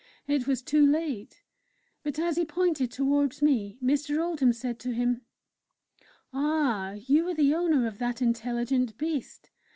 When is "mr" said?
3.83-4.19